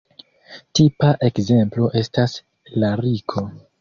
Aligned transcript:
Tipa 0.79 1.11
ekzemplo 1.29 1.91
estas 2.03 2.35
lariko. 2.85 3.45